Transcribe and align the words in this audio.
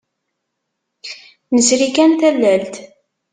Nesri 1.53 1.89
kan 1.95 2.11
tallalt. 2.19 2.75